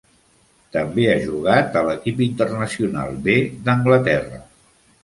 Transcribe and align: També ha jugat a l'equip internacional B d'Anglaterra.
També 0.77 1.05
ha 1.09 1.17
jugat 1.27 1.77
a 1.81 1.85
l'equip 1.89 2.25
internacional 2.29 3.17
B 3.29 3.39
d'Anglaterra. 3.69 4.47